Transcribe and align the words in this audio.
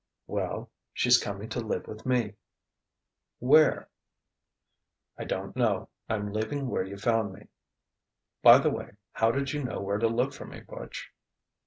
"Well... 0.25 0.71
she's 0.93 1.19
coming 1.21 1.47
to 1.49 1.59
live 1.59 1.85
with 1.85 2.07
me" 2.07 2.33
"Where?" 3.39 3.87
"I 5.15 5.25
don't 5.25 5.55
know. 5.55 5.89
I'm 6.09 6.33
leaving 6.33 6.69
where 6.69 6.81
you 6.83 6.97
found 6.97 7.33
me. 7.33 7.49
By 8.41 8.57
the 8.57 8.71
way, 8.71 8.93
how 9.11 9.29
did 9.29 9.53
you 9.53 9.63
know 9.63 9.79
where 9.79 9.99
to 9.99 10.07
look 10.07 10.33
for 10.33 10.45
me, 10.45 10.61
Butch?" 10.61 11.13